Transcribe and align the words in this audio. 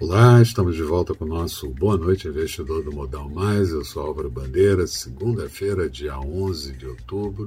Olá, 0.00 0.42
estamos 0.42 0.74
de 0.74 0.82
volta 0.82 1.14
com 1.14 1.24
o 1.24 1.28
nosso 1.28 1.68
Boa 1.68 1.96
Noite 1.96 2.26
Investidor 2.26 2.82
do 2.82 2.90
Modal 2.90 3.28
Mais. 3.30 3.70
Eu 3.70 3.84
sou 3.84 4.04
Álvaro 4.04 4.28
Bandeira, 4.28 4.88
segunda-feira, 4.88 5.88
dia 5.88 6.18
11 6.18 6.72
de 6.72 6.84
outubro, 6.84 7.46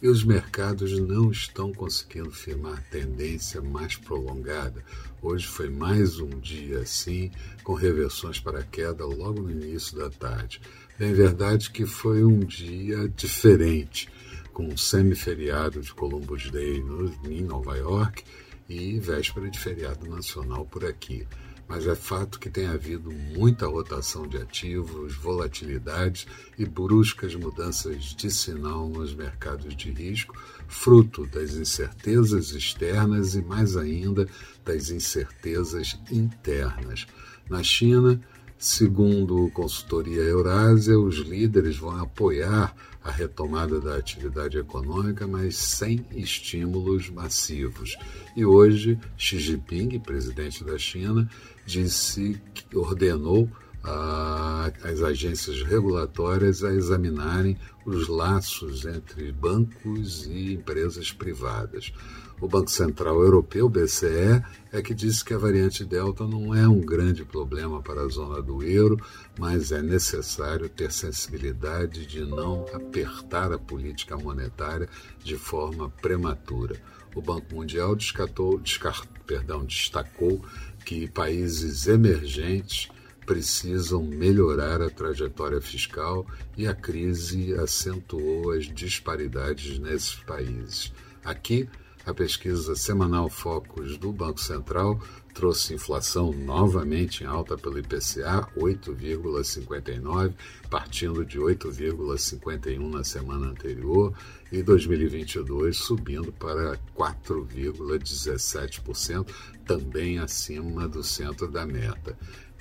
e 0.00 0.06
os 0.06 0.22
mercados 0.22 0.96
não 1.00 1.32
estão 1.32 1.72
conseguindo 1.72 2.30
firmar 2.30 2.80
tendência 2.92 3.60
mais 3.60 3.96
prolongada. 3.96 4.84
Hoje 5.20 5.48
foi 5.48 5.68
mais 5.68 6.20
um 6.20 6.28
dia 6.28 6.78
assim, 6.78 7.28
com 7.64 7.74
reversões 7.74 8.38
para 8.38 8.62
queda 8.62 9.04
logo 9.04 9.42
no 9.42 9.50
início 9.50 9.98
da 9.98 10.08
tarde. 10.08 10.60
Bem 10.96 11.12
verdade 11.12 11.72
que 11.72 11.84
foi 11.84 12.22
um 12.22 12.38
dia 12.38 13.08
diferente, 13.08 14.08
com 14.52 14.64
um 14.64 14.76
semiferiado 14.76 15.80
de 15.80 15.92
Columbus 15.92 16.52
Day 16.52 16.84
em 17.28 17.42
Nova 17.42 17.76
York 17.76 18.22
e 18.68 19.00
véspera 19.00 19.50
de 19.50 19.58
feriado 19.58 20.08
nacional 20.08 20.64
por 20.64 20.84
aqui 20.84 21.26
mas 21.70 21.86
é 21.86 21.94
fato 21.94 22.40
que 22.40 22.50
tem 22.50 22.66
havido 22.66 23.12
muita 23.12 23.64
rotação 23.64 24.26
de 24.26 24.36
ativos, 24.36 25.14
volatilidades 25.14 26.26
e 26.58 26.66
bruscas 26.66 27.36
mudanças 27.36 28.06
de 28.06 28.28
sinal 28.28 28.88
nos 28.88 29.14
mercados 29.14 29.76
de 29.76 29.92
risco, 29.92 30.36
fruto 30.66 31.24
das 31.26 31.54
incertezas 31.54 32.50
externas 32.50 33.36
e, 33.36 33.42
mais 33.42 33.76
ainda, 33.76 34.26
das 34.64 34.90
incertezas 34.90 35.96
internas. 36.10 37.06
Na 37.48 37.62
China, 37.62 38.20
Segundo 38.60 39.50
consultoria 39.54 40.20
Eurásia, 40.20 40.98
os 40.98 41.16
líderes 41.16 41.78
vão 41.78 41.98
apoiar 41.98 42.76
a 43.02 43.10
retomada 43.10 43.80
da 43.80 43.96
atividade 43.96 44.58
econômica, 44.58 45.26
mas 45.26 45.56
sem 45.56 46.04
estímulos 46.12 47.08
massivos. 47.08 47.96
E 48.36 48.44
hoje, 48.44 49.00
Xi 49.16 49.38
Jinping, 49.38 49.98
presidente 50.00 50.62
da 50.62 50.76
China, 50.76 51.26
disse 51.64 52.38
que 52.52 52.76
ordenou 52.76 53.48
as 53.82 55.02
agências 55.02 55.62
regulatórias 55.62 56.62
a 56.62 56.72
examinarem 56.72 57.56
os 57.84 58.08
laços 58.08 58.84
entre 58.84 59.32
bancos 59.32 60.26
e 60.26 60.54
empresas 60.54 61.12
privadas. 61.12 61.92
O 62.40 62.48
Banco 62.48 62.70
Central 62.70 63.22
Europeu, 63.22 63.68
BCE, 63.68 64.42
é 64.72 64.80
que 64.80 64.94
disse 64.94 65.22
que 65.22 65.34
a 65.34 65.38
variante 65.38 65.84
Delta 65.84 66.26
não 66.26 66.54
é 66.54 66.66
um 66.66 66.80
grande 66.80 67.22
problema 67.22 67.82
para 67.82 68.00
a 68.00 68.08
zona 68.08 68.40
do 68.40 68.62
euro, 68.62 68.98
mas 69.38 69.72
é 69.72 69.82
necessário 69.82 70.66
ter 70.68 70.90
sensibilidade 70.90 72.06
de 72.06 72.24
não 72.24 72.64
apertar 72.72 73.52
a 73.52 73.58
política 73.58 74.16
monetária 74.16 74.88
de 75.22 75.36
forma 75.36 75.90
prematura. 76.00 76.80
O 77.14 77.20
Banco 77.20 77.54
Mundial 77.54 77.94
descartou, 77.94 78.58
descart, 78.58 79.06
perdão, 79.26 79.64
destacou 79.64 80.42
que 80.84 81.08
países 81.08 81.86
emergentes 81.86 82.88
precisam 83.30 84.02
melhorar 84.02 84.82
a 84.82 84.90
trajetória 84.90 85.60
fiscal 85.60 86.26
e 86.56 86.66
a 86.66 86.74
crise 86.74 87.54
acentuou 87.54 88.50
as 88.50 88.64
disparidades 88.64 89.78
nesses 89.78 90.16
países. 90.16 90.92
Aqui, 91.24 91.68
a 92.04 92.12
pesquisa 92.12 92.74
semanal 92.74 93.30
Focus 93.30 93.96
do 93.96 94.12
Banco 94.12 94.40
Central 94.40 95.00
trouxe 95.32 95.74
inflação 95.74 96.32
novamente 96.32 97.22
em 97.22 97.26
alta 97.28 97.56
pelo 97.56 97.78
IPCA, 97.78 98.48
8,59, 98.56 100.34
partindo 100.68 101.24
de 101.24 101.38
8,51 101.38 102.90
na 102.90 103.04
semana 103.04 103.46
anterior, 103.46 104.12
e 104.50 104.60
2022 104.60 105.76
subindo 105.76 106.32
para 106.32 106.76
4,17%, 106.96 109.24
também 109.64 110.18
acima 110.18 110.88
do 110.88 111.04
centro 111.04 111.46
da 111.46 111.64
meta. 111.64 112.18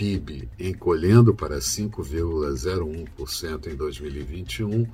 PIB 0.00 0.48
encolhendo 0.58 1.34
para 1.34 1.58
5,01% 1.58 3.66
em 3.66 3.76
2021 3.76 4.86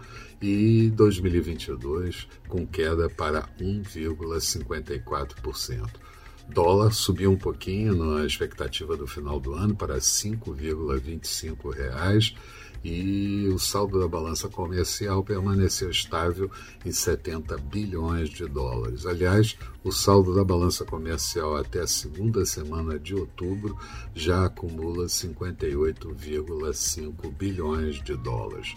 e 0.42 0.90
2022 0.90 2.26
com 2.48 2.66
queda 2.66 3.08
para 3.08 3.48
1,54%. 3.60 5.88
Dólar 6.48 6.92
subiu 6.92 7.30
um 7.30 7.36
pouquinho 7.36 7.94
na 7.94 8.24
expectativa 8.24 8.96
do 8.96 9.06
final 9.06 9.38
do 9.38 9.54
ano 9.54 9.74
para 9.74 9.98
5,25 9.98 11.74
reais 11.74 12.34
e 12.84 13.48
o 13.48 13.58
saldo 13.58 13.98
da 13.98 14.06
balança 14.06 14.48
comercial 14.48 15.24
permaneceu 15.24 15.90
estável 15.90 16.48
em 16.84 16.92
70 16.92 17.58
bilhões 17.58 18.30
de 18.30 18.46
dólares. 18.46 19.06
Aliás, 19.06 19.56
o 19.82 19.90
saldo 19.90 20.32
da 20.34 20.44
balança 20.44 20.84
comercial 20.84 21.56
até 21.56 21.80
a 21.80 21.86
segunda 21.86 22.46
semana 22.46 22.96
de 22.96 23.12
outubro 23.14 23.76
já 24.14 24.46
acumula 24.46 25.06
58,5 25.06 27.32
bilhões 27.32 28.00
de 28.02 28.16
dólares. 28.16 28.74